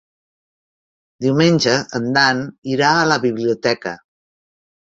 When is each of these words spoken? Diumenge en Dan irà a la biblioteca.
Diumenge 1.25 1.75
en 1.99 2.09
Dan 2.17 2.43
irà 2.77 2.91
a 3.03 3.07
la 3.13 3.19
biblioteca. 3.27 3.95